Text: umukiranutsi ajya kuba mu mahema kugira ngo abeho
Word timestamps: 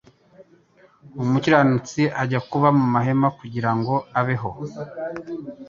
umukiranutsi 1.23 2.01
ajya 2.21 2.39
kuba 2.49 2.67
mu 2.77 2.85
mahema 2.93 3.27
kugira 3.39 3.71
ngo 3.77 3.95
abeho 4.19 4.51